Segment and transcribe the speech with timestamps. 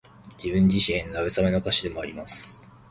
[0.35, 2.67] 自分自身への慰めの歌詞でもあります。